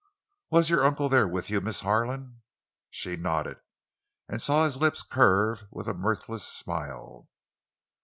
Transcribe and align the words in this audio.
"Was 0.49 0.71
your 0.71 0.83
uncle 0.83 1.09
there 1.09 1.27
with 1.27 1.51
you, 1.51 1.61
Miss 1.61 1.81
Harlan?" 1.81 2.41
She 2.89 3.15
nodded, 3.15 3.59
and 4.27 4.41
saw 4.41 4.63
his 4.65 4.77
lips 4.77 5.03
curve 5.03 5.67
with 5.69 5.87
a 5.87 5.93
mirthless 5.93 6.43
smile. 6.43 7.29